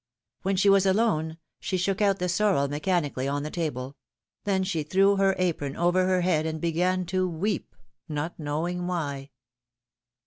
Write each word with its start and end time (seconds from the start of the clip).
When 0.41 0.55
she 0.55 0.67
was 0.67 0.87
alone, 0.87 1.37
she 1.59 1.77
shook 1.77 2.01
out 2.01 2.17
the 2.17 2.27
sorrel 2.27 2.67
mechanically 2.67 3.27
on 3.27 3.43
the 3.43 3.51
table; 3.51 3.95
then 4.45 4.63
she 4.63 4.81
threw 4.81 5.17
her 5.17 5.35
apron 5.37 5.75
over 5.75 6.07
her 6.07 6.21
head 6.21 6.47
and 6.47 6.59
began 6.59 7.05
to 7.05 7.29
weep, 7.29 7.75
not 8.09 8.39
knowing 8.39 8.87
why. 8.87 9.29